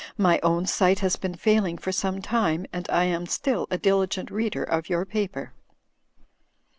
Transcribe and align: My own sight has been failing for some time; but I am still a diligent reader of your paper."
My 0.17 0.39
own 0.41 0.65
sight 0.65 0.97
has 1.01 1.15
been 1.15 1.35
failing 1.35 1.77
for 1.77 1.91
some 1.91 2.23
time; 2.23 2.65
but 2.71 2.91
I 2.91 3.03
am 3.03 3.27
still 3.27 3.67
a 3.69 3.77
diligent 3.77 4.31
reader 4.31 4.63
of 4.63 4.89
your 4.89 5.05
paper." 5.05 5.53